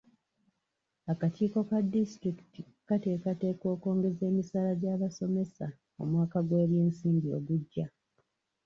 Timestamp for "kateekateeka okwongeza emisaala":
2.87-4.71